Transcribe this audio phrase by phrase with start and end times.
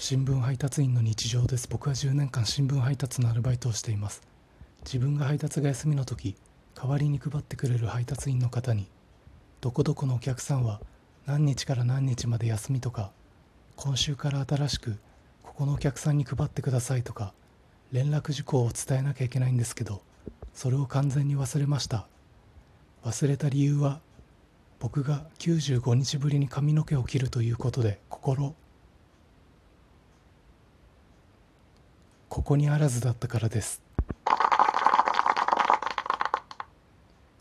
[0.00, 1.66] 新聞配達員の日常です。
[1.68, 4.22] 僕は10年間新聞配達のアルバイトをしています。
[4.84, 6.36] 自分が配達が休みの時
[6.76, 8.86] 代わりに配ってくれる配達員の方に
[9.60, 10.80] どこどこのお客さんは
[11.26, 13.10] 何日から何日まで休みとか
[13.74, 14.98] 今週から新しく
[15.42, 17.34] ここのお客さんに配ってくださいとか
[17.90, 20.00] 連絡事項を伝えなきゃいけないんですけど
[20.54, 22.06] それを完全に忘れました。
[23.04, 24.00] 忘れた理由は
[24.78, 28.54] 僕が95日ぶりに髪の毛を切るということで心
[32.48, 33.87] ここにあらずだったからです。